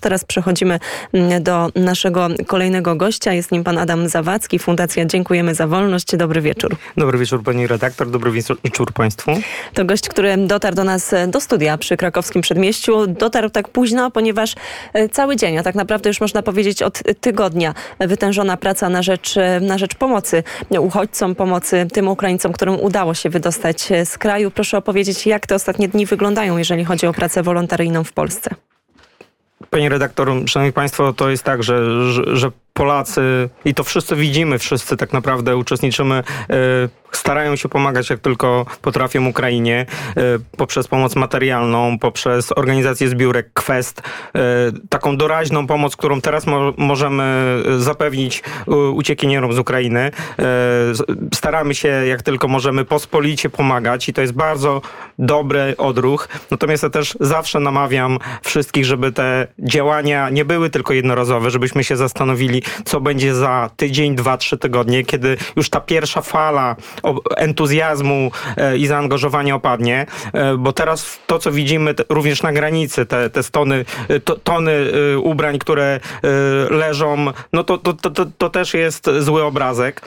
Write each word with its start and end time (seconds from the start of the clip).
Teraz 0.00 0.24
przechodzimy 0.24 0.80
mm, 1.12 1.42
do 1.42 1.68
naszego 1.74 2.28
kolejnego 2.46 2.96
gościa. 2.96 3.32
Jest 3.32 3.52
nim 3.52 3.64
pan 3.64 3.78
Adam 3.78 4.08
Zawadzki, 4.08 4.58
Fundacja 4.58 5.04
Dziękujemy 5.04 5.54
za 5.54 5.66
Wolność. 5.66 6.16
Dobry 6.16 6.40
wieczór. 6.40 6.76
Dobry 6.96 7.18
wieczór 7.18 7.42
pani 7.42 7.66
redaktor, 7.66 8.10
dobry 8.10 8.30
wieczór 8.64 8.92
państwu. 8.92 9.32
To 9.74 9.84
gość, 9.84 10.08
który 10.08 10.36
dotarł 10.36 10.76
do 10.76 10.84
nas 10.84 11.14
do 11.28 11.40
studia 11.40 11.78
przy 11.78 11.96
krakowskim 11.96 12.42
przedmieściu. 12.42 13.06
Dotarł 13.06 13.50
tak 13.50 13.68
późno, 13.68 14.10
ponieważ 14.10 14.54
e, 14.92 15.08
cały 15.08 15.36
dzień, 15.36 15.58
a 15.58 15.62
tak 15.62 15.74
naprawdę 15.74 16.10
już 16.10 16.20
można 16.20 16.42
powiedzieć 16.42 16.82
od 16.82 17.02
tygodnia, 17.20 17.74
wytężona 17.98 18.56
praca 18.56 18.88
na 18.88 19.02
rzecz, 19.02 19.34
na 19.60 19.78
rzecz 19.78 19.94
pomocy 19.94 20.42
uchodźcom, 20.80 21.34
pomocy 21.34 21.86
tym 21.92 22.08
Ukraińcom, 22.08 22.52
którym 22.52 22.80
udało 22.80 23.14
się 23.14 23.30
wydostać 23.30 23.88
z 24.04 24.18
kraju. 24.18 24.50
Proszę 24.50 24.78
opowiedzieć, 24.78 25.26
jak 25.26 25.46
te 25.46 25.54
ostatnie 25.54 25.88
dni 25.88 26.06
wyglądają, 26.06 26.56
jeżeli 26.58 26.84
chodzi 26.84 27.06
o 27.06 27.12
pracę 27.12 27.42
wolontaryjną 27.42 28.04
w 28.04 28.12
Polsce. 28.12 28.50
Panie 29.70 29.88
redaktor, 29.88 30.28
szanowni 30.46 30.72
państwo, 30.72 31.12
to 31.12 31.30
jest 31.30 31.44
tak, 31.44 31.62
że, 31.62 32.04
że, 32.12 32.36
że 32.36 32.50
Polacy, 32.80 33.48
i 33.64 33.74
to 33.74 33.84
wszyscy 33.84 34.16
widzimy, 34.16 34.58
wszyscy 34.58 34.96
tak 34.96 35.12
naprawdę 35.12 35.56
uczestniczymy, 35.56 36.14
e, 36.14 36.24
starają 37.12 37.56
się 37.56 37.68
pomagać 37.68 38.10
jak 38.10 38.20
tylko 38.20 38.66
potrafią 38.82 39.26
Ukrainie 39.26 39.86
e, 40.16 40.22
poprzez 40.56 40.88
pomoc 40.88 41.16
materialną, 41.16 41.98
poprzez 41.98 42.52
organizację 42.56 43.08
zbiórek, 43.08 43.50
kwest, 43.54 44.02
e, 44.34 44.40
taką 44.88 45.16
doraźną 45.16 45.66
pomoc, 45.66 45.96
którą 45.96 46.20
teraz 46.20 46.46
mo 46.46 46.72
możemy 46.76 47.56
zapewnić 47.78 48.42
uciekinierom 48.94 49.52
z 49.52 49.58
Ukrainy. 49.58 50.10
Staramy 51.34 51.74
się 51.74 51.88
jak 51.88 52.22
tylko 52.22 52.48
możemy 52.48 52.84
pospolicie 52.84 53.50
pomagać 53.50 54.08
i 54.08 54.12
to 54.12 54.20
jest 54.20 54.32
bardzo 54.32 54.82
dobry 55.18 55.74
odruch. 55.78 56.28
Natomiast 56.50 56.82
ja 56.82 56.90
też 56.90 57.16
zawsze 57.20 57.60
namawiam 57.60 58.18
wszystkich, 58.42 58.84
żeby 58.84 59.12
te 59.12 59.46
działania 59.58 60.30
nie 60.30 60.44
były 60.44 60.70
tylko 60.70 60.94
jednorazowe, 60.94 61.50
żebyśmy 61.50 61.84
się 61.84 61.96
zastanowili, 61.96 62.62
co 62.84 63.00
będzie 63.00 63.34
za 63.34 63.70
tydzień, 63.76 64.14
dwa, 64.14 64.36
trzy 64.36 64.58
tygodnie, 64.58 65.04
kiedy 65.04 65.36
już 65.56 65.70
ta 65.70 65.80
pierwsza 65.80 66.20
fala 66.22 66.76
entuzjazmu 67.36 68.30
e, 68.56 68.76
i 68.76 68.86
zaangażowania 68.86 69.54
opadnie, 69.54 70.06
e, 70.32 70.56
bo 70.56 70.72
teraz 70.72 71.18
to, 71.26 71.38
co 71.38 71.52
widzimy 71.52 71.94
również 72.08 72.42
na 72.42 72.52
granicy, 72.52 73.06
te, 73.06 73.30
te 73.30 73.42
stony, 73.42 73.84
e, 74.08 74.20
to, 74.20 74.36
tony 74.36 74.70
ubrań, 75.22 75.58
które 75.58 76.00
leżą, 76.70 77.26
no 77.52 77.64
to, 77.64 77.78
to, 77.78 77.92
to, 77.92 78.26
to 78.38 78.50
też 78.50 78.74
jest 78.74 79.10
zły 79.18 79.44
obrazek. 79.44 80.02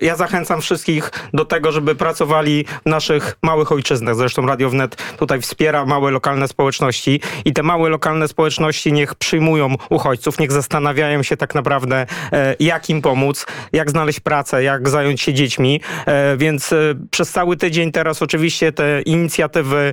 Ja 0.00 0.16
zachęcam 0.16 0.60
wszystkich 0.60 1.10
do 1.32 1.44
tego, 1.44 1.72
żeby 1.72 1.94
pracowali 1.94 2.64
w 2.86 2.88
naszych 2.88 3.36
małych 3.42 3.72
ojczyznach. 3.72 4.16
Zresztą 4.16 4.46
Radio 4.46 4.70
Wnet 4.70 4.96
tutaj 5.18 5.40
wspiera 5.40 5.86
małe 5.86 6.10
lokalne 6.10 6.48
społeczności 6.48 7.20
i 7.44 7.52
te 7.52 7.62
małe 7.62 7.88
lokalne 7.88 8.28
społeczności 8.28 8.92
niech 8.92 9.14
przyjmują 9.14 9.74
uchodźców, 9.90 10.38
niech 10.38 10.52
zastanawiają 10.52 11.22
się 11.22 11.36
tak 11.36 11.54
naprawdę, 11.54 11.83
e, 11.92 12.56
jak 12.60 12.90
im 12.90 13.02
pomóc, 13.02 13.46
jak 13.72 13.90
znaleźć 13.90 14.20
pracę, 14.20 14.62
jak 14.62 14.88
zająć 14.88 15.20
się 15.20 15.34
dziećmi. 15.34 15.80
E, 16.06 16.36
więc 16.36 16.72
e, 16.72 16.76
przez 17.10 17.30
cały 17.30 17.56
tydzień 17.56 17.92
teraz 17.92 18.22
oczywiście 18.22 18.72
te 18.72 19.02
inicjatywy 19.02 19.92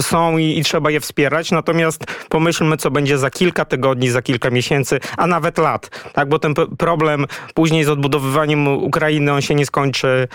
są 0.00 0.38
i, 0.38 0.58
i 0.58 0.64
trzeba 0.64 0.90
je 0.90 1.00
wspierać. 1.00 1.50
Natomiast 1.50 2.04
pomyślmy, 2.28 2.76
co 2.76 2.90
będzie 2.90 3.18
za 3.18 3.30
kilka 3.30 3.64
tygodni, 3.64 4.10
za 4.10 4.22
kilka 4.22 4.50
miesięcy, 4.50 5.00
a 5.16 5.26
nawet 5.26 5.58
lat. 5.58 5.90
Tak, 6.12 6.28
bo 6.28 6.38
ten 6.38 6.54
problem 6.78 7.26
później 7.54 7.84
z 7.84 7.88
odbudowywaniem 7.88 8.68
Ukrainy, 8.68 9.32
on 9.32 9.40
się 9.42 9.54
nie 9.54 9.66
skończy 9.66 10.28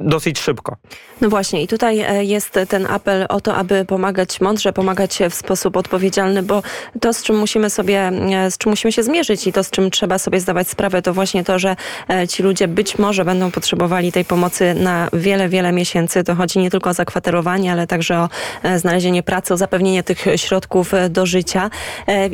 dosyć 0.00 0.40
szybko. 0.40 0.76
No 1.20 1.28
właśnie 1.28 1.62
i 1.62 1.68
tutaj 1.68 2.26
jest 2.28 2.58
ten 2.68 2.86
apel 2.86 3.26
o 3.28 3.40
to, 3.40 3.54
aby 3.54 3.84
pomagać 3.84 4.40
mądrze, 4.40 4.72
pomagać 4.72 5.18
w 5.30 5.34
sposób 5.34 5.76
odpowiedzialny, 5.76 6.42
bo 6.42 6.62
to, 7.00 7.12
z 7.12 7.22
czym 7.22 7.36
musimy 7.36 7.70
sobie, 7.70 8.12
z 8.50 8.58
czym 8.58 8.70
musimy 8.70 8.92
się 8.92 8.95
zmierzyć 9.02 9.46
i 9.46 9.52
to, 9.52 9.64
z 9.64 9.70
czym 9.70 9.90
trzeba 9.90 10.18
sobie 10.18 10.40
zdawać 10.40 10.68
sprawę, 10.68 11.02
to 11.02 11.14
właśnie 11.14 11.44
to, 11.44 11.58
że 11.58 11.76
e, 12.10 12.28
ci 12.28 12.42
ludzie 12.42 12.68
być 12.68 12.98
może 12.98 13.24
będą 13.24 13.50
potrzebowali 13.50 14.12
tej 14.12 14.24
pomocy 14.24 14.74
na 14.74 15.08
wiele, 15.12 15.48
wiele 15.48 15.72
miesięcy. 15.72 16.24
To 16.24 16.34
chodzi 16.34 16.58
nie 16.58 16.70
tylko 16.70 16.90
o 16.90 16.94
zakwaterowanie, 16.94 17.72
ale 17.72 17.86
także 17.86 18.18
o 18.18 18.28
e, 18.62 18.78
znalezienie 18.78 19.22
pracy, 19.22 19.54
o 19.54 19.56
zapewnienie 19.56 20.02
tych 20.02 20.24
środków 20.36 20.94
e, 20.94 21.08
do 21.08 21.26
życia. 21.26 21.70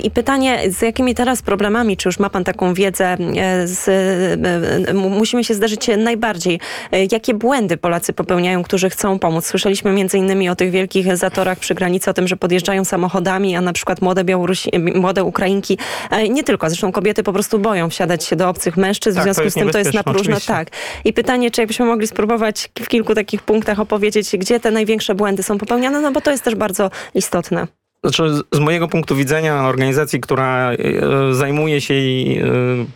I 0.03 0.11
pytanie, 0.11 0.59
z 0.71 0.83
jakimi 0.83 1.15
teraz 1.15 1.43
problemami, 1.43 1.97
czy 1.97 2.09
już 2.09 2.19
ma 2.19 2.31
pan 2.31 2.45
taką 2.45 2.75
wiedzę, 2.75 3.17
z, 3.65 3.91
musimy 4.95 5.45
się 5.45 5.55
zderzyć 5.55 5.87
najbardziej. 5.99 6.61
Jakie 7.13 7.35
błędy 7.35 7.77
Polacy 7.77 8.13
popełniają, 8.13 8.63
którzy 8.63 8.91
chcą 8.91 9.19
pomóc? 9.19 9.47
Słyszeliśmy 9.47 9.93
między 9.93 10.19
innymi 10.19 10.49
o 10.49 10.57
tych 10.57 10.71
wielkich 10.71 11.17
zatorach 11.17 11.59
przy 11.59 11.75
granicy, 11.75 12.11
o 12.11 12.15
tym, 12.15 12.29
że 12.29 12.37
podjeżdżają 12.37 12.85
samochodami, 12.85 13.57
a 13.57 13.61
na 13.61 13.73
przykład 13.73 14.03
młode 14.03 14.25
Białorusi, 14.25 14.71
młode 14.95 15.25
Ukrainki 15.25 15.79
nie 16.31 16.45
tylko 16.45 16.52
tylko. 16.53 16.69
Zresztą 16.69 16.93
kobiety 16.93 17.23
po 17.23 17.33
prostu 17.33 17.59
boją 17.59 17.91
wsiadać 17.91 18.25
się 18.25 18.37
do 18.37 18.49
obcych 18.49 18.77
mężczyzn, 18.77 19.19
tak, 19.19 19.23
w 19.23 19.25
związku 19.25 19.51
z 19.51 19.55
tym 19.55 19.71
to 19.71 19.79
jest 19.79 19.95
na 19.95 20.03
próżno. 20.03 20.37
Tak. 20.47 20.69
I 21.05 21.13
pytanie, 21.13 21.51
czy 21.51 21.61
jakbyśmy 21.61 21.87
mogli 21.87 22.07
spróbować 22.07 22.71
w 22.79 22.89
kilku 22.89 23.15
takich 23.15 23.43
punktach 23.43 23.81
opowiedzieć, 23.81 24.37
gdzie 24.37 24.61
te 24.61 24.71
największe 24.71 25.15
błędy 25.15 25.43
są 25.43 25.59
popełniane, 25.59 26.01
no 26.01 26.13
bo 26.13 26.21
to 26.21 26.31
jest 26.31 26.45
też 26.45 26.55
bardzo 26.55 26.91
istotne. 27.15 27.67
Znaczy, 28.05 28.23
z 28.53 28.59
mojego 28.59 28.89
punktu 28.89 29.17
widzenia 29.17 29.65
organizacji, 29.65 30.21
która 30.21 30.73
e, 30.73 30.77
zajmuje 31.35 31.81
się 31.81 31.95
e, 31.95 31.99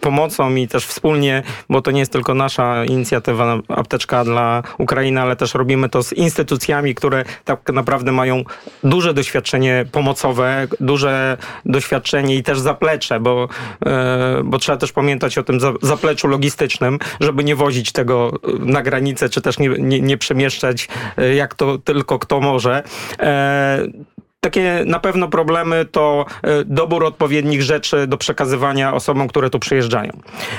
pomocą 0.00 0.55
i 0.55 0.69
też 0.69 0.87
wspólnie, 0.87 1.43
bo 1.69 1.83
to 1.83 1.91
nie 1.91 2.00
jest 2.00 2.12
tylko 2.12 2.34
nasza 2.34 2.84
inicjatywa 2.84 3.59
Apteczka 3.69 4.25
dla 4.25 4.62
Ukrainy, 4.78 5.21
ale 5.21 5.37
też 5.37 5.55
robimy 5.55 5.89
to 5.89 6.03
z 6.03 6.12
instytucjami, 6.12 6.94
które 6.94 7.25
tak 7.44 7.72
naprawdę 7.72 8.12
mają 8.12 8.44
duże 8.84 9.15
doświadczenie 9.15 9.84
pomocowe, 9.93 10.67
duże 10.81 11.37
doświadczenie 11.65 12.37
i 12.37 12.43
też 12.43 12.59
zaplecze, 12.59 13.21
bo, 13.21 13.49
e, 13.87 14.41
bo 14.44 14.59
trzeba 14.59 14.78
też 14.78 14.93
pamiętać 14.93 15.38
o 15.38 15.43
tym 15.43 15.59
zapleczu 15.83 16.28
logistycznym, 16.28 16.99
żeby 17.21 17.44
nie 17.44 17.56
wozić 17.56 17.93
tego 17.93 18.33
na 18.59 18.83
granicę, 18.83 19.28
czy 19.28 19.41
też 19.41 19.59
nie, 19.59 19.69
nie, 19.69 20.00
nie 20.00 20.19
przemieszczać 20.19 20.88
jak 21.34 21.55
to 21.55 21.78
tylko 21.78 22.19
kto 22.19 22.41
może 22.41 22.83
takie 24.46 24.82
na 24.86 25.00
pewno 25.00 25.28
problemy 25.28 25.84
to 25.84 26.26
e, 26.42 26.64
dobór 26.64 27.04
odpowiednich 27.04 27.62
rzeczy 27.62 28.06
do 28.06 28.16
przekazywania 28.16 28.94
osobom, 28.94 29.28
które 29.28 29.50
tu 29.50 29.58
przyjeżdżają. 29.58 30.12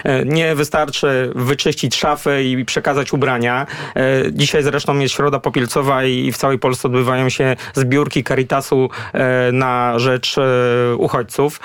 E, 0.04 0.26
nie 0.26 0.56
wystarczy 0.56 1.32
wyczyścić 1.36 1.96
szafy 1.96 2.44
i 2.44 2.66
przekazać 2.66 3.14
ubrania. 3.14 3.68
E, 3.96 4.32
dzisiaj 4.32 4.64
zresztą 4.64 5.00
jest 5.00 5.16
Środa 5.16 5.40
Popielcowa 5.40 6.04
i 6.04 6.32
w 6.32 6.38
całej 6.38 6.60
Polsce 6.60 6.88
odbywają 6.88 7.30
się 7.30 7.56
zbiórki 7.74 8.24
Caritasu 8.24 8.90
na 9.54 10.00
rzecz 10.00 10.36
uchodźców. 10.98 11.60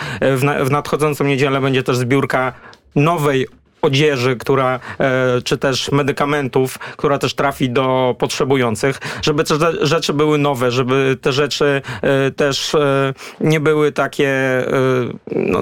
W 0.65 0.71
nadchodzącą 0.71 1.25
niedzielę 1.25 1.61
będzie 1.61 1.83
też 1.83 1.97
zbiórka 1.97 2.53
nowej 2.95 3.47
odzieży, 3.83 4.37
która, 4.37 4.81
e, 5.01 5.43
czy 5.45 5.59
też 5.59 5.93
medykamentów, 5.93 6.79
która 6.79 7.19
też 7.19 7.35
trafi 7.35 7.71
do 7.71 8.17
potrzebujących, 8.19 8.99
żeby 9.23 9.45
te 9.45 9.55
rzeczy 9.87 10.13
były 10.13 10.39
nowe, 10.39 10.71
żeby 10.71 11.17
te 11.21 11.33
rzeczy 11.33 11.83
e, 12.03 12.31
też 12.31 12.75
e, 12.75 13.15
nie 13.41 13.61
były 13.61 13.93
takie, 13.93 14.33
no, 15.37 15.61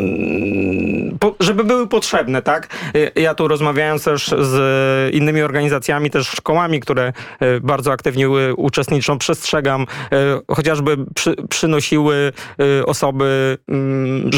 żeby 1.41 1.65
były 1.65 1.89
potrzebne, 1.89 2.43
tak? 2.43 2.69
Ja 3.15 3.35
tu 3.35 3.49
rozmawiając 3.49 4.05
też 4.05 4.29
z 4.29 5.15
innymi 5.15 5.43
organizacjami, 5.43 6.11
też 6.11 6.29
szkołami, 6.29 6.81
które 6.81 7.13
bardzo 7.61 7.93
aktywnie 7.93 8.31
uczestniczą, 8.57 9.19
przestrzegam, 9.19 9.87
chociażby 10.49 10.97
przy, 11.15 11.35
przynosiły 11.51 12.33
osoby 12.87 13.59
mm, 13.69 14.31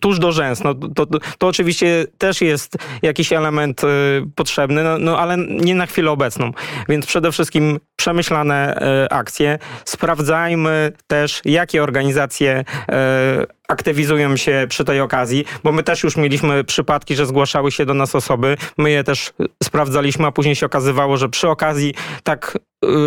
tuż 0.00 0.18
do 0.18 0.32
rzęs. 0.32 0.64
No, 0.64 0.74
to, 0.74 1.06
to, 1.06 1.18
to 1.38 1.46
oczywiście 1.46 2.06
też 2.18 2.40
jest 2.40 2.76
jakiś 3.02 3.29
element 3.36 3.84
y, 3.84 3.86
potrzebny, 4.34 4.84
no, 4.84 4.98
no, 4.98 5.18
ale 5.18 5.36
nie 5.38 5.74
na 5.74 5.86
chwilę 5.86 6.10
obecną. 6.10 6.52
Więc 6.88 7.06
przede 7.06 7.32
wszystkim 7.32 7.80
przemyślane 7.96 8.82
y, 9.04 9.08
akcje. 9.10 9.58
Sprawdzajmy 9.84 10.92
też, 11.06 11.40
jakie 11.44 11.82
organizacje 11.82 12.60
y, 12.60 13.59
aktywizują 13.70 14.36
się 14.36 14.66
przy 14.68 14.84
tej 14.84 15.00
okazji, 15.00 15.44
bo 15.64 15.72
my 15.72 15.82
też 15.82 16.02
już 16.02 16.16
mieliśmy 16.16 16.64
przypadki, 16.64 17.14
że 17.16 17.26
zgłaszały 17.26 17.72
się 17.72 17.86
do 17.86 17.94
nas 17.94 18.14
osoby, 18.14 18.56
my 18.78 18.90
je 18.90 19.04
też 19.04 19.32
sprawdzaliśmy, 19.62 20.26
a 20.26 20.32
później 20.32 20.56
się 20.56 20.66
okazywało, 20.66 21.16
że 21.16 21.28
przy 21.28 21.48
okazji 21.48 21.94
tak 22.22 22.58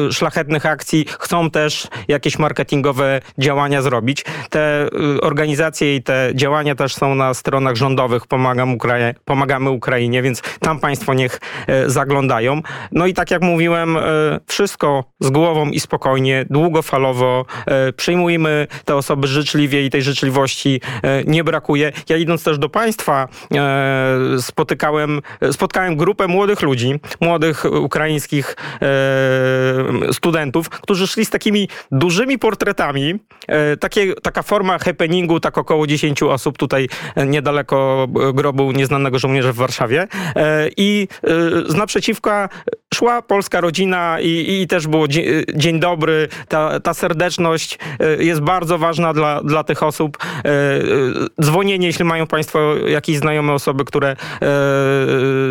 y, 0.10 0.14
szlachetnych 0.14 0.66
akcji 0.66 1.06
chcą 1.20 1.50
też 1.50 1.88
jakieś 2.08 2.40
marketingowe 2.40 3.22
działania 3.38 3.82
zrobić. 3.82 4.26
Te 4.50 4.88
y, 5.18 5.22
organizacje 5.22 5.96
i 5.96 6.04
te 6.04 6.32
działania 6.36 6.76
też 6.76 6.96
są 6.96 7.16
na 7.16 7.34
stronach 7.34 7.76
rządowych 7.76 8.28
Pomagam 8.28 8.74
Ukrai 8.74 9.14
Pomagamy 9.26 9.70
Ukrainie, 9.70 10.22
więc 10.22 10.42
tam 10.42 10.80
państwo 10.80 11.14
niech 11.14 11.40
y, 11.86 11.90
zaglądają. 11.90 12.62
No 12.92 13.08
i 13.08 13.14
tak 13.14 13.32
jak 13.32 13.42
mówiłem, 13.42 13.98
wszystko 14.48 15.04
z 15.20 15.30
głową 15.30 15.70
i 15.70 15.80
spokojnie, 15.80 16.46
długofalowo. 16.50 17.46
Przyjmujmy 17.96 18.68
te 18.86 18.96
osoby 18.96 19.28
życzliwie 19.28 19.86
i 19.86 19.90
tej 19.90 20.02
życzliwości 20.02 20.53
żywności 20.54 20.82
nie 21.26 21.44
brakuje. 21.44 21.92
Ja 22.10 22.18
idąc 22.18 22.44
też 22.44 22.58
do 22.58 22.70
państwa 22.70 23.28
spotykałem, 24.40 25.22
spotkałem 25.52 25.96
grupę 25.98 26.28
młodych 26.28 26.62
ludzi, 26.62 27.00
młodych 27.22 27.66
ukraińskich 27.66 28.56
studentów, 30.12 30.70
którzy 30.70 31.08
szli 31.08 31.26
z 31.26 31.30
takimi 31.30 31.70
dużymi 31.92 32.40
portretami. 32.40 33.20
Takie, 33.80 34.14
taka 34.14 34.42
forma 34.42 34.80
happeningu, 34.80 35.40
tak 35.40 35.58
około 35.58 35.88
10 35.88 36.24
osób 36.24 36.58
tutaj 36.58 36.90
niedaleko 37.26 38.08
grobu 38.34 38.72
nieznanego 38.72 39.20
żołnierza 39.20 39.54
w 39.54 39.56
Warszawie. 39.56 40.08
I 40.78 41.08
z 41.66 41.76
naprzeciwka 41.76 42.50
szła 43.04 43.22
polska 43.22 43.62
rodzina 43.62 44.18
i, 44.22 44.62
i 44.62 44.68
też 44.68 44.88
było 44.88 45.08
dzień 45.56 45.80
dobry. 45.80 46.28
Ta, 46.48 46.80
ta 46.80 46.94
serdeczność 46.94 47.80
e, 48.00 48.24
jest 48.24 48.42
bardzo 48.42 48.78
ważna 48.78 49.14
dla, 49.14 49.42
dla 49.44 49.64
tych 49.64 49.84
osób. 49.84 50.18
E, 50.22 50.50
e, 50.50 50.52
dzwonienie, 51.42 51.88
jeśli 51.88 52.06
mają 52.06 52.28
Państwo 52.28 52.76
jakieś 52.88 53.18
znajome 53.18 53.54
osoby, 53.54 53.86
które 53.86 54.16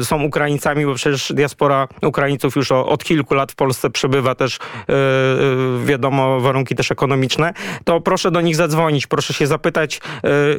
są 0.02 0.22
Ukraińcami, 0.22 0.86
bo 0.86 0.94
przecież 0.94 1.32
diaspora 1.32 1.88
Ukraińców 2.02 2.56
już 2.56 2.72
od 2.72 3.04
kilku 3.04 3.34
lat 3.34 3.52
w 3.52 3.54
Polsce 3.54 3.90
przebywa 3.90 4.34
też, 4.34 4.58
wiadomo, 5.84 6.40
warunki 6.40 6.74
też 6.74 6.90
ekonomiczne, 6.90 7.52
to 7.84 8.00
proszę 8.00 8.30
do 8.30 8.40
nich 8.40 8.56
zadzwonić, 8.56 9.06
proszę 9.06 9.34
się 9.34 9.46
zapytać, 9.46 10.00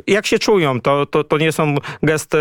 jak 0.07 0.25
się 0.25 0.40
czują. 0.40 0.81
To, 0.81 1.06
to, 1.06 1.24
to 1.24 1.38
nie 1.38 1.51
są 1.51 1.75
gesty, 2.04 2.38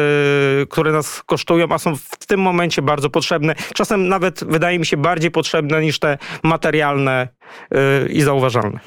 które 0.71 0.93
nas 0.93 1.23
kosztują, 1.23 1.67
a 1.71 1.79
są 1.79 1.97
w 1.97 2.27
tym 2.27 2.41
momencie 2.41 2.83
bardzo 2.83 3.11
potrzebne. 3.11 3.55
Czasem 3.75 4.09
nawet 4.09 4.42
wydaje 4.49 4.79
mi 4.79 4.87
się 4.87 4.97
bardziej 4.97 5.31
potrzebne 5.31 5.81
niż 5.81 5.99
te 5.99 6.19
materialne 6.43 7.29
i 8.11 8.23
zauważalne. 8.23 8.79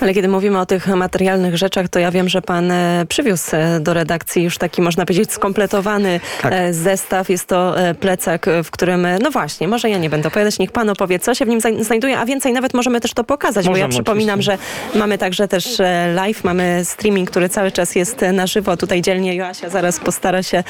Ale 0.00 0.14
kiedy 0.14 0.28
mówimy 0.28 0.60
o 0.60 0.66
tych 0.66 0.86
materialnych 0.86 1.56
rzeczach, 1.56 1.88
to 1.88 1.98
ja 1.98 2.10
wiem, 2.10 2.28
że 2.28 2.42
pan 2.42 2.70
e, 2.70 3.04
przywiózł 3.08 3.56
e, 3.56 3.80
do 3.80 3.94
redakcji 3.94 4.42
już 4.42 4.58
taki, 4.58 4.82
można 4.82 5.06
powiedzieć, 5.06 5.32
skompletowany 5.32 6.20
tak. 6.42 6.52
E, 6.52 6.74
zestaw. 6.74 7.30
Jest 7.30 7.46
to 7.46 7.74
plecak, 8.00 8.46
w 8.64 8.70
którym, 8.70 9.06
no 9.22 9.30
właśnie, 9.30 9.68
może 9.68 9.90
ja 9.90 9.98
nie 9.98 10.10
będę 10.10 10.28
opowiadać, 10.28 10.58
niech 10.58 10.72
pan 10.72 10.90
opowie, 10.90 11.18
co 11.18 11.34
się 11.34 11.44
w 11.44 11.48
nim 11.48 11.60
znajduje, 11.80 12.18
a 12.18 12.26
więcej 12.26 12.52
nawet 12.52 12.74
możemy 12.74 13.00
też 13.00 13.14
to 13.14 13.24
pokazać, 13.24 13.66
możemy, 13.66 13.74
bo 13.74 13.78
ja 13.78 13.88
przypominam, 13.88 14.40
oczywiście. 14.40 14.64
że 14.92 14.98
mamy 14.98 15.18
także 15.18 15.48
też 15.48 15.78
live, 16.14 16.44
mamy 16.44 16.80
streaming, 16.84 17.30
który 17.30 17.48
cały 17.48 17.72
czas 17.72 17.94
jest 17.94 18.20
na 18.32 18.46
żywo. 18.46 18.76
Tutaj 18.76 19.02
dzielnie 19.02 19.34
Joasia 19.34 19.68
zaraz 19.68 20.00
postara 20.00 20.42
się 20.42 20.64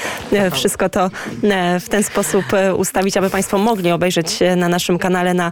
wszystko 0.51 0.89
to 0.89 1.09
w 1.79 1.89
ten 1.89 2.03
sposób 2.03 2.45
ustawić, 2.77 3.17
aby 3.17 3.29
państwo 3.29 3.57
mogli 3.57 3.91
obejrzeć 3.91 4.39
na 4.55 4.69
naszym 4.69 4.97
kanale 4.97 5.33
na, 5.33 5.51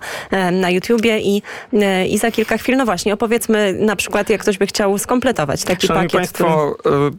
na 0.51 0.69
YouTubie 0.69 1.19
i, 1.19 1.41
i 2.09 2.17
za 2.17 2.31
kilka 2.31 2.57
chwil, 2.57 2.77
no 2.77 2.85
właśnie, 2.85 3.13
opowiedzmy 3.13 3.73
na 3.73 3.95
przykład, 3.95 4.29
jak 4.29 4.41
ktoś 4.41 4.57
by 4.57 4.67
chciał 4.67 4.97
skompletować 4.97 5.63
taki 5.63 5.87
Szanowni 5.87 6.09
pakiet. 6.09 6.19
Państwo, 6.19 6.75
który... 6.79 7.11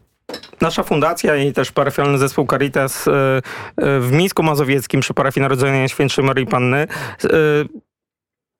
Nasza 0.60 0.82
fundacja 0.82 1.36
i 1.36 1.52
też 1.52 1.72
parafialny 1.72 2.18
zespół 2.18 2.46
Caritas 2.46 3.04
w 3.78 4.08
Mińsku 4.12 4.42
Mazowieckim 4.42 5.00
przy 5.00 5.14
parafii 5.14 5.42
Narodzenia 5.42 5.88
Świętszej 5.88 6.24
Marii 6.24 6.46
Panny 6.46 6.86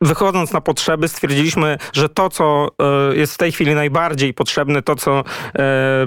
wychodząc 0.03 0.53
na 0.53 0.61
potrzeby, 0.61 1.09
stwierdziliśmy, 1.09 1.79
że 1.93 2.09
to, 2.09 2.31
co 2.31 2.69
e, 3.13 3.17
jest 3.17 3.35
w 3.35 3.39
tej 3.39 3.53
chwili 3.53 3.75
najbardziej 3.75 4.35
potrzebne, 4.35 4.83
to, 4.83 4.97
co 4.97 5.19
e, 5.19 5.23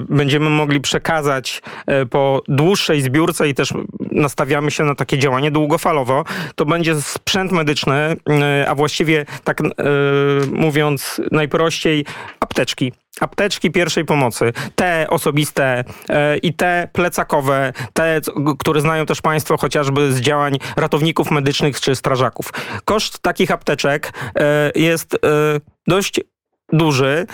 będziemy 0.08 0.50
mogli 0.50 0.80
przekazać 0.80 1.62
e, 1.86 2.06
po 2.06 2.42
dłuższej 2.48 3.02
zbiórce 3.02 3.48
i 3.48 3.54
też 3.54 3.72
nastawiamy 4.12 4.70
się 4.70 4.84
na 4.84 4.94
takie 4.94 5.18
działanie 5.18 5.50
długofalowo, 5.50 6.24
to 6.54 6.64
będzie 6.64 7.00
sprzęt 7.02 7.52
medyczny, 7.52 8.16
a 8.68 8.74
właściwie 8.74 9.26
tak 9.44 9.62
mówiąc 10.52 11.20
najprościej 11.32 12.04
apteczki 12.40 12.92
apteczki 13.20 13.70
pierwszej 13.70 14.04
pomocy, 14.04 14.52
te 14.74 15.06
osobiste 15.10 15.84
e, 16.08 16.36
i 16.36 16.54
te 16.54 16.88
plecakowe, 16.92 17.72
te, 17.92 18.20
które 18.58 18.80
znają 18.80 19.06
też 19.06 19.20
Państwo 19.20 19.56
chociażby 19.56 20.12
z 20.12 20.20
działań 20.20 20.58
ratowników 20.76 21.30
medycznych 21.30 21.80
czy 21.80 21.94
strażaków. 21.94 22.52
Koszt 22.84 23.18
takich 23.18 23.50
apteczek 23.50 24.12
e, 24.34 24.72
jest 24.74 25.14
e, 25.14 25.18
dość 25.86 26.20
duży, 26.72 27.26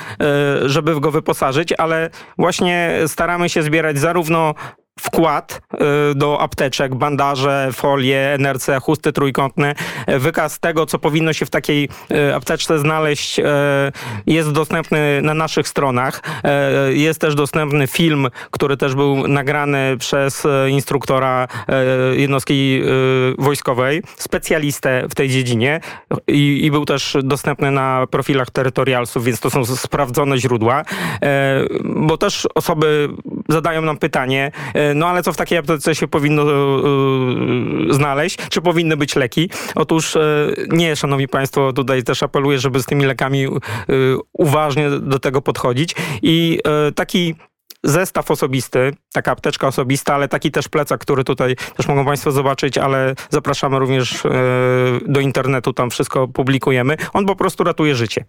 żeby 0.65 1.01
go 1.01 1.11
wyposażyć, 1.11 1.73
ale 1.73 2.11
właśnie 2.39 2.99
staramy 3.07 3.49
się 3.49 3.63
zbierać 3.63 3.99
zarówno 3.99 4.55
wkład 5.01 5.61
y, 6.11 6.15
do 6.15 6.41
apteczek, 6.41 6.95
bandaże, 6.95 7.69
folie, 7.73 8.35
NRC, 8.35 8.81
chusty 8.81 9.13
trójkątne. 9.13 9.75
E, 10.07 10.19
wykaz 10.19 10.61
tego, 10.61 10.87
co 10.87 10.99
powinno 10.99 11.33
się 11.33 11.47
w 11.47 11.51
takiej 11.51 11.89
y, 12.11 12.35
apteczce 12.35 12.79
znaleźć 12.79 13.39
e, 13.39 13.45
jest 14.27 14.53
dostępny 14.53 15.23
na 15.23 15.35
naszych 15.35 15.69
stronach. 15.69 16.23
E, 16.45 16.93
jest 16.93 17.21
też 17.21 17.35
dostępny 17.35 17.87
film, 17.87 18.29
który 18.51 18.77
też 18.77 18.95
był 18.95 19.29
nagrany 19.29 19.97
przez 19.99 20.47
instruktora 20.69 21.49
jednostki 22.13 22.83
wojskowej, 23.39 24.03
specjalistę 24.17 25.07
w 25.11 25.15
tej 25.15 25.29
dziedzinie 25.29 25.81
i, 26.27 26.61
i 26.65 26.71
był 26.71 26.85
też 26.85 27.17
dostępny 27.23 27.71
na 27.71 28.07
profilach 28.11 28.51
terytorialsów, 28.51 29.25
więc 29.25 29.41
to 29.41 29.51
są 29.51 29.65
sprawdzone 29.65 30.39
źródła, 30.39 30.85
bo 31.85 32.17
też 32.17 32.49
osoby 32.55 33.09
zadają 33.49 33.83
nam 33.83 33.97
pytanie, 33.97 34.51
no 34.95 35.07
ale 35.07 35.23
co 35.23 35.33
w 35.33 35.37
takiej 35.37 35.59
aptece 35.59 35.95
się 35.95 36.09
powinno 36.09 36.45
yy, 36.45 37.95
znaleźć? 37.95 38.39
Czy 38.51 38.61
powinny 38.61 38.97
być 38.97 39.17
leki? 39.17 39.51
Otóż 39.75 40.19
nie, 40.69 40.97
szanowni 40.97 41.29
państwo, 41.29 41.73
tutaj 41.73 42.03
też 42.03 42.23
apeluję, 42.23 42.59
żeby 42.59 42.83
z 42.83 42.87
tymi 42.87 43.05
lekami 43.05 43.47
uważnie 44.33 44.91
do 44.91 45.19
tego 45.19 45.43
podchodzić. 45.43 45.95
I 46.23 46.59
taki 46.95 47.35
zestaw 47.85 48.31
osobisty, 48.31 48.93
taka 49.13 49.33
apteczka 49.33 49.67
osobista, 49.67 50.15
ale 50.15 50.29
taki 50.29 50.51
też 50.51 50.69
plecak, 50.69 51.01
który 51.01 51.25
tutaj 51.25 51.57
też 51.77 51.89
mogą 51.89 52.05
Państwo 52.05 52.33
zobaczyć, 52.33 52.79
ale 52.79 53.15
zapraszamy 53.31 53.79
również 53.79 54.23
do 55.07 55.21
internetu, 55.21 55.73
tam 55.73 55.91
wszystko 55.91 56.29
publikujemy. 56.29 56.97
On 57.13 57.27
po 57.27 57.37
prostu 57.37 57.65
ratuje 57.65 57.95
życie. 57.95 58.25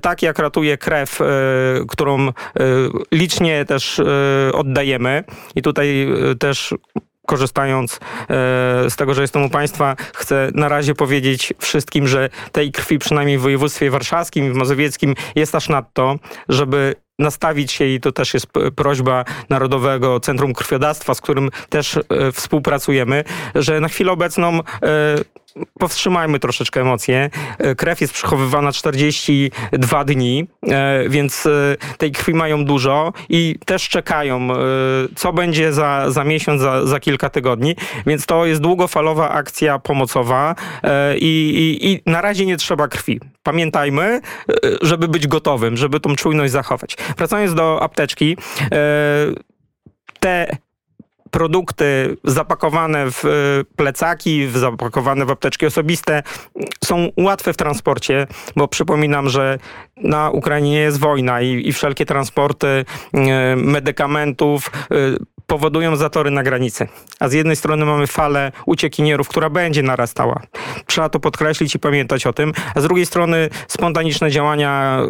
Tak 0.00 0.22
jak 0.22 0.38
ratuje 0.38 0.78
krew, 0.78 1.18
którą 1.88 2.28
licznie 3.12 3.64
też 3.64 4.00
oddajemy 4.52 5.24
i 5.54 5.62
tutaj 5.62 6.08
też 6.38 6.74
korzystając 7.26 8.00
z 8.88 8.96
tego, 8.96 9.14
że 9.14 9.22
jestem 9.22 9.44
u 9.44 9.50
Państwa, 9.50 9.96
chcę 10.14 10.48
na 10.54 10.68
razie 10.68 10.94
powiedzieć 10.94 11.54
wszystkim, 11.58 12.08
że 12.08 12.28
tej 12.52 12.72
krwi 12.72 12.98
przynajmniej 12.98 13.38
w 13.38 13.40
województwie 13.40 13.90
warszawskim 13.90 14.46
i 14.46 14.50
w 14.50 14.54
mazowieckim 14.54 15.14
jest 15.34 15.54
aż 15.54 15.68
nadto, 15.68 16.16
żeby 16.48 16.94
nastawić 17.18 17.72
się 17.72 17.84
i 17.84 18.00
to 18.00 18.12
też 18.12 18.34
jest 18.34 18.46
prośba 18.76 19.24
Narodowego 19.48 20.20
Centrum 20.20 20.52
Krwiodawstwa, 20.52 21.14
z 21.14 21.20
którym 21.20 21.50
też 21.68 21.96
e, 21.96 22.32
współpracujemy, 22.32 23.24
że 23.54 23.80
na 23.80 23.88
chwilę 23.88 24.12
obecną 24.12 24.58
e, 24.58 24.62
powstrzymajmy 25.78 26.38
troszeczkę 26.38 26.80
emocje. 26.80 27.30
E, 27.58 27.74
krew 27.74 28.00
jest 28.00 28.12
przechowywana 28.12 28.72
42 28.72 30.04
dni, 30.04 30.46
e, 30.68 31.08
więc 31.08 31.46
e, 31.46 31.76
tej 31.98 32.12
krwi 32.12 32.34
mają 32.34 32.64
dużo 32.64 33.12
i 33.28 33.58
też 33.64 33.88
czekają, 33.88 34.48
co 35.16 35.32
będzie 35.32 35.72
za, 35.72 36.10
za 36.10 36.24
miesiąc, 36.24 36.62
za, 36.62 36.86
za 36.86 37.00
kilka 37.00 37.30
tygodni. 37.30 37.76
Więc 38.06 38.26
to 38.26 38.46
jest 38.46 38.60
długofalowa 38.60 39.30
akcja 39.30 39.78
pomocowa 39.78 40.54
i, 41.16 41.78
i, 41.80 41.90
i 41.90 42.10
na 42.10 42.20
razie 42.20 42.46
nie 42.46 42.56
trzeba 42.56 42.88
krwi. 42.88 43.20
Pamiętajmy, 43.42 44.20
żeby 44.82 45.08
być 45.08 45.26
gotowym, 45.26 45.76
żeby 45.76 46.00
tą 46.00 46.16
czujność 46.16 46.52
zachować. 46.52 46.96
Wracając 47.16 47.54
do 47.54 47.82
apteczki, 47.82 48.36
te 50.20 50.56
produkty 51.36 52.16
zapakowane 52.24 53.10
w 53.10 53.24
e, 53.24 53.28
plecaki, 53.76 54.48
zapakowane 54.48 55.24
w 55.26 55.30
apteczki 55.30 55.66
osobiste 55.66 56.22
są 56.84 57.08
łatwe 57.16 57.52
w 57.52 57.56
transporcie, 57.56 58.26
bo 58.56 58.68
przypominam, 58.68 59.28
że 59.28 59.58
na 59.96 60.30
Ukrainie 60.30 60.78
jest 60.78 60.98
wojna 60.98 61.40
i, 61.40 61.68
i 61.68 61.72
wszelkie 61.72 62.06
transporty 62.06 62.66
e, 62.66 63.56
medykamentów, 63.56 64.70
e, 64.90 64.96
powodują 65.46 65.96
zatory 65.96 66.30
na 66.30 66.42
granicy. 66.42 66.88
A 67.20 67.28
z 67.28 67.32
jednej 67.32 67.56
strony 67.56 67.84
mamy 67.84 68.06
falę 68.06 68.52
uciekinierów, 68.66 69.28
która 69.28 69.50
będzie 69.50 69.82
narastała. 69.82 70.42
Trzeba 70.86 71.08
to 71.08 71.20
podkreślić 71.20 71.74
i 71.74 71.78
pamiętać 71.78 72.26
o 72.26 72.32
tym. 72.32 72.52
A 72.74 72.80
z 72.80 72.82
drugiej 72.82 73.06
strony 73.06 73.48
spontaniczne 73.68 74.30
działania 74.30 75.02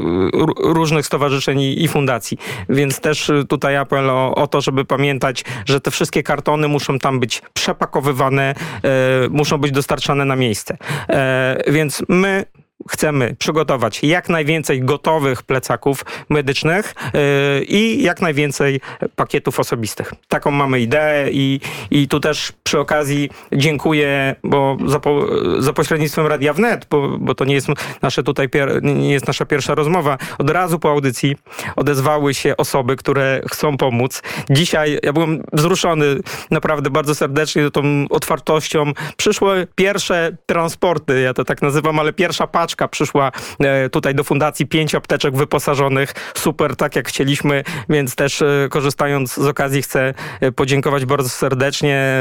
różnych 0.58 1.06
stowarzyszeń 1.06 1.60
i 1.60 1.88
fundacji. 1.88 2.38
Więc 2.68 3.00
też 3.00 3.32
tutaj 3.48 3.76
apel 3.76 4.10
o, 4.10 4.34
o 4.34 4.46
to, 4.46 4.60
żeby 4.60 4.84
pamiętać, 4.84 5.44
że 5.66 5.80
te 5.80 5.90
wszystkie 5.90 6.22
kartony 6.22 6.68
muszą 6.68 6.98
tam 6.98 7.20
być 7.20 7.42
przepakowywane, 7.54 8.54
e, 8.82 9.28
muszą 9.30 9.58
być 9.58 9.72
dostarczane 9.72 10.24
na 10.24 10.36
miejsce. 10.36 10.76
E, 11.08 11.62
więc 11.66 12.02
my 12.08 12.44
chcemy 12.90 13.36
przygotować 13.38 14.02
jak 14.02 14.28
najwięcej 14.28 14.82
gotowych 14.82 15.42
plecaków 15.42 16.04
medycznych 16.28 16.94
yy, 17.14 17.64
i 17.64 18.02
jak 18.02 18.20
najwięcej 18.20 18.80
pakietów 19.16 19.60
osobistych. 19.60 20.12
Taką 20.28 20.50
mamy 20.50 20.80
ideę 20.80 21.30
i, 21.30 21.60
i 21.90 22.08
tu 22.08 22.20
też 22.20 22.52
przy 22.66 22.78
okazji 22.78 23.30
dziękuję, 23.52 24.34
bo 24.44 24.76
za, 24.86 25.00
po, 25.00 25.26
za 25.58 25.72
pośrednictwem 25.72 26.26
Radia 26.26 26.52
Wnet, 26.52 26.86
bo, 26.90 27.18
bo 27.18 27.34
to 27.34 27.44
nie 27.44 27.54
jest 27.54 27.68
nasze 28.02 28.22
tutaj 28.22 28.48
pier, 28.48 28.82
nie 28.82 29.12
jest 29.12 29.26
nasza 29.26 29.44
pierwsza 29.44 29.74
rozmowa. 29.74 30.18
Od 30.38 30.50
razu 30.50 30.78
po 30.78 30.90
audycji 30.90 31.36
odezwały 31.76 32.34
się 32.34 32.56
osoby, 32.56 32.96
które 32.96 33.40
chcą 33.50 33.76
pomóc. 33.76 34.22
Dzisiaj 34.50 34.98
ja 35.02 35.12
byłem 35.12 35.42
wzruszony 35.52 36.06
naprawdę 36.50 36.90
bardzo 36.90 37.14
serdecznie 37.14 37.70
tą 37.70 37.82
otwartością. 38.10 38.92
Przyszły 39.16 39.66
pierwsze 39.74 40.36
transporty, 40.46 41.20
ja 41.20 41.34
to 41.34 41.44
tak 41.44 41.62
nazywam, 41.62 41.98
ale 41.98 42.12
pierwsza 42.12 42.46
paczka 42.46 42.88
przyszła 42.88 43.32
e, 43.60 43.90
tutaj 43.90 44.14
do 44.14 44.24
fundacji, 44.24 44.66
pięć 44.66 44.94
apteczek 44.94 45.36
wyposażonych. 45.36 46.14
Super, 46.34 46.76
tak 46.76 46.96
jak 46.96 47.08
chcieliśmy, 47.08 47.64
więc 47.88 48.14
też 48.14 48.42
e, 48.42 48.68
korzystając 48.70 49.34
z 49.34 49.46
okazji 49.46 49.82
chcę 49.82 50.14
e, 50.40 50.52
podziękować 50.52 51.04
bardzo 51.04 51.28
serdecznie. 51.28 52.16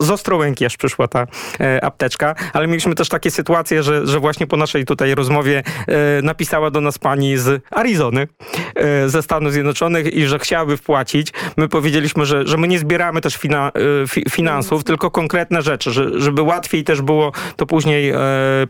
Z 0.00 0.10
Ostrołęki 0.10 0.64
aż 0.64 0.76
przyszła 0.76 1.08
ta 1.08 1.26
apteczka, 1.82 2.34
ale 2.52 2.66
mieliśmy 2.66 2.94
też 2.94 3.08
takie 3.08 3.30
sytuacje, 3.30 3.82
że, 3.82 4.06
że 4.06 4.20
właśnie 4.20 4.46
po 4.46 4.56
naszej 4.56 4.84
tutaj 4.84 5.14
rozmowie 5.14 5.62
napisała 6.22 6.70
do 6.70 6.80
nas 6.80 6.98
pani 6.98 7.36
z 7.36 7.62
Arizony, 7.70 8.28
ze 9.06 9.22
Stanów 9.22 9.52
Zjednoczonych 9.52 10.14
i 10.14 10.26
że 10.26 10.38
chciałaby 10.38 10.76
wpłacić. 10.76 11.32
My 11.56 11.68
powiedzieliśmy, 11.68 12.26
że, 12.26 12.46
że 12.46 12.56
my 12.56 12.68
nie 12.68 12.78
zbieramy 12.78 13.20
też 13.20 13.36
fina, 13.36 13.72
fi, 14.08 14.24
finansów, 14.30 14.84
tylko 14.84 15.10
konkretne 15.10 15.62
rzeczy, 15.62 15.90
że, 15.90 16.20
żeby 16.20 16.42
łatwiej 16.42 16.84
też 16.84 17.02
było 17.02 17.32
to 17.56 17.66
później 17.66 18.12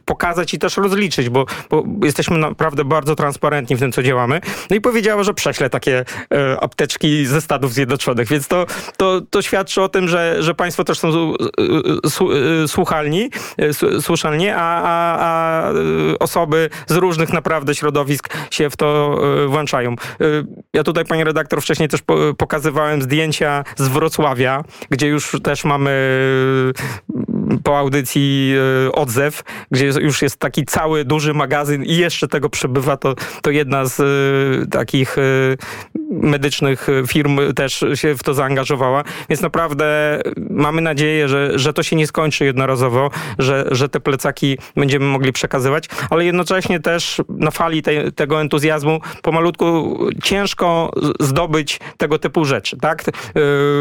pokazać 0.05 0.55
i 0.55 0.59
też 0.59 0.77
rozliczyć, 0.77 1.29
bo, 1.29 1.47
bo 1.71 1.85
jesteśmy 2.03 2.39
naprawdę 2.39 2.85
bardzo 2.85 3.17
transparentni 3.17 3.77
w 3.77 3.79
tym, 3.79 3.93
co 3.93 4.03
działamy. 4.03 4.41
No 4.71 4.77
i 4.77 4.81
powiedziała, 4.81 5.23
że 5.23 5.35
prześle 5.35 5.71
takie 5.71 6.05
e, 6.35 6.61
apteczki 6.61 7.27
ze 7.27 7.41
Stanów 7.41 7.75
Zjednoczonych, 7.75 8.29
więc 8.29 8.49
to, 8.49 8.67
to, 8.97 9.21
to 9.31 9.43
świadczy 9.43 9.83
o 9.83 9.89
tym, 9.89 10.09
że, 10.09 10.43
że 10.43 10.55
państwo 10.55 10.70
też 10.77 10.99
są 10.99 11.35
e, 12.65 12.69
słuchalni, 12.69 13.31
e, 13.59 14.01
słuszalni, 14.01 14.49
a, 14.49 14.57
a, 14.57 15.17
a 15.21 15.73
osoby 16.21 16.71
z 16.87 16.97
różnych 16.97 17.33
naprawdę 17.33 17.75
środowisk 17.75 18.29
się 18.51 18.71
w 18.71 18.77
to 18.77 19.21
włączają. 19.49 19.95
Ja 20.75 20.83
tutaj, 20.83 21.05
pani 21.05 21.25
redaktor, 21.25 21.63
wcześniej 21.63 21.89
też 21.89 22.01
pokazywałem 22.39 23.03
zdjęcia 23.03 23.65
z 23.77 23.89
Wrocławia, 23.89 24.65
gdzie 24.91 25.09
już 25.09 25.37
też 25.43 25.65
mamy 25.65 25.91
po 27.65 27.79
audycji 27.79 28.55
odzew, 28.93 29.43
gdzie 29.71 29.87
już 29.87 30.23
jest 30.23 30.37
taki 30.37 30.65
cały 30.65 31.05
duży 31.05 31.35
magazyn 31.35 31.85
i 31.85 31.97
jeszcze 31.97 32.29
tego 32.29 32.49
przybywa, 32.49 32.97
to, 32.97 33.15
to 33.43 33.51
jedna 33.51 33.85
z 33.85 34.01
y, 34.01 34.71
takich 34.71 35.19
y, 35.19 35.57
medycznych 36.11 36.87
firm 37.09 37.55
też 37.55 37.85
się 37.95 38.15
w 38.15 38.23
to 38.23 38.35
zaangażowała. 38.35 39.05
Więc 39.29 39.43
naprawdę 39.43 40.21
mamy 40.51 40.83
nadzieję, 40.83 41.29
że, 41.29 41.59
że 41.59 41.73
to 41.73 41.83
się 41.83 41.97
nie 41.97 42.07
skończy 42.07 42.45
jednorazowo, 42.45 43.11
że, 43.39 43.69
że 43.71 43.89
te 43.89 44.01
plecaki 44.01 44.59
będziemy 44.77 45.05
mogli 45.05 45.33
przekazywać, 45.33 45.85
ale 46.11 46.25
jednocześnie 46.25 46.81
też 46.81 47.23
na 47.29 47.51
fali 47.51 47.83
te, 47.83 48.13
tego 48.13 48.41
entuzjazmu 48.41 49.01
pomalutku 49.23 49.99
ciężko 50.23 50.91
zdobyć 51.21 51.81
tego 51.97 52.19
typu 52.19 52.45
rzeczy. 52.45 52.77
Tak? 52.77 53.09
Y, 53.09 53.13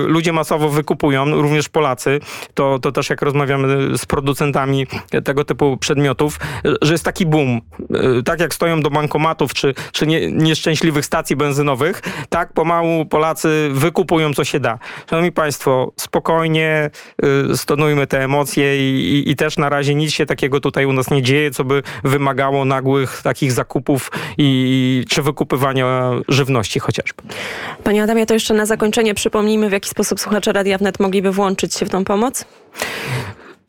ludzie 0.08 0.34
masowo 0.34 0.70
wykupują, 0.70 1.42
również 1.42 1.70
Polacy. 1.70 2.20
To, 2.54 2.80
to 2.80 2.92
też 2.92 3.10
jak 3.10 3.22
rozmawiamy 3.22 3.98
z 3.98 4.06
producentami 4.06 4.88
tego 5.24 5.46
typu 5.46 5.78
przedmiotów, 5.78 6.40
że 6.82 6.94
jest 6.94 7.06
taki 7.06 7.26
boom. 7.26 7.62
Y, 8.20 8.24
tak 8.24 8.40
jak 8.40 8.54
stoją 8.54 8.82
do 8.82 8.90
bankomatów 8.90 9.54
czy, 9.54 9.74
czy 9.92 10.08
nie, 10.08 10.32
nieszczęśliwych 10.32 11.06
stacji 11.06 11.36
benzynowych, 11.36 12.02
tak 12.30 12.54
pomału 12.54 13.06
Polacy 13.06 13.70
wykupują 13.72 14.34
co 14.34 14.44
się 14.44 14.60
da. 14.60 14.80
Szanowni 15.10 15.32
Państwo, 15.32 15.92
spokojnie 15.96 16.90
y, 17.52 17.58
stonujmy 17.58 18.08
te 18.08 18.24
emocje 18.24 18.78
i, 18.78 19.14
i, 19.14 19.32
i 19.32 19.36
też 19.36 19.58
na 19.58 19.70
razie 19.70 19.96
nic 19.96 20.12
się 20.12 20.26
takiego 20.26 20.60
tutaj 20.60 20.86
u 20.86 20.94
nas 20.94 21.10
nie 21.12 21.22
dzieje, 21.22 21.52
co 21.52 21.64
by 21.64 21.84
wymagało 22.04 22.66
nagłych 22.66 23.22
takich 23.22 23.52
zakupów 23.52 24.12
i, 24.38 25.06
czy 25.10 25.22
wykupywania 25.22 26.12
żywności 26.28 26.80
chociażby. 26.80 27.24
Panie 27.84 28.04
Adamie, 28.04 28.26
to 28.26 28.34
jeszcze 28.34 28.54
na 28.54 28.66
zakończenie 28.66 29.14
przypomnijmy, 29.14 29.70
w 29.70 29.72
jaki 29.72 29.90
sposób 29.90 30.20
słuchacze 30.20 30.54
Radia 30.54 30.78
Wnet 30.78 31.00
mogliby 31.00 31.32
włączyć 31.32 31.76
się 31.76 31.86
w 31.86 31.90
tą 31.90 32.06
pomoc? 32.06 32.46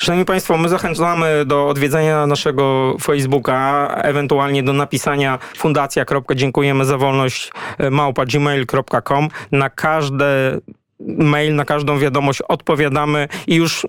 Szanowni 0.02 0.25
Państwo, 0.25 0.57
my 0.57 0.69
zachęcamy 0.69 1.45
do 1.45 1.69
odwiedzenia 1.69 2.26
naszego 2.26 2.97
Facebooka, 3.00 3.88
ewentualnie 4.02 4.62
do 4.62 4.73
napisania 4.73 5.38
fundacja.dziękujemy 5.57 6.85
za 6.85 6.99
wolność 6.99 7.52
e, 7.78 7.90
małpa 7.90 8.25
gmail.com. 8.26 9.28
Na 9.52 9.71
każde 9.71 10.59
mail, 11.00 11.54
na 11.54 11.64
każdą 11.64 11.99
wiadomość 11.99 12.42
odpowiadamy 12.42 13.28
i 13.47 13.54
już 13.54 13.87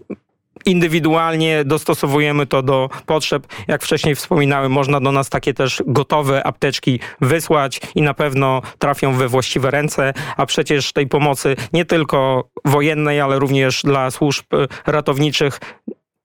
indywidualnie 0.66 1.66
dostosowujemy 1.66 2.46
to 2.46 2.62
do 2.62 2.90
potrzeb. 3.06 3.48
Jak 3.68 3.84
wcześniej 3.84 4.16
wspominałem, 4.16 4.72
można 4.72 5.00
do 5.00 5.12
nas 5.12 5.30
takie 5.30 5.54
też 5.54 5.84
gotowe 5.86 6.44
apteczki 6.44 7.00
wysłać 7.22 7.82
i 7.96 8.02
na 8.02 8.14
pewno 8.14 8.62
trafią 8.80 9.14
we 9.14 9.28
właściwe 9.28 9.72
ręce, 9.72 10.14
a 10.38 10.46
przecież 10.46 10.94
tej 10.94 11.08
pomocy 11.08 11.56
nie 11.74 11.86
tylko 11.86 12.50
wojennej, 12.66 13.22
ale 13.22 13.40
również 13.40 13.82
dla 13.84 14.12
służb 14.12 14.46
ratowniczych 14.86 15.60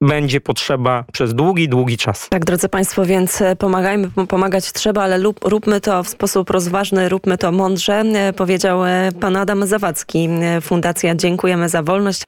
będzie 0.00 0.40
potrzeba 0.40 1.04
przez 1.12 1.34
długi, 1.34 1.68
długi 1.68 1.96
czas. 1.96 2.28
Tak, 2.28 2.44
drodzy 2.44 2.68
Państwo, 2.68 3.06
więc 3.06 3.42
e, 3.42 3.56
pomagajmy, 3.56 4.10
pomagać 4.28 4.72
trzeba, 4.72 5.02
ale 5.02 5.18
lub, 5.18 5.44
róbmy 5.44 5.80
to 5.80 6.02
w 6.02 6.08
sposób 6.08 6.50
rozważny, 6.50 7.08
róbmy 7.08 7.38
to 7.38 7.52
mądrze, 7.52 7.94
e, 7.94 8.32
powiedział 8.32 8.84
e, 8.84 9.10
pan 9.20 9.36
Adam 9.36 9.66
Zawadzki, 9.66 10.28
Fundacja 10.60 11.14
Dziękujemy 11.14 11.68
za 11.68 11.82
Wolność. 11.82 12.24